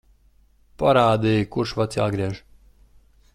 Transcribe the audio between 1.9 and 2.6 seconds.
jāgriež.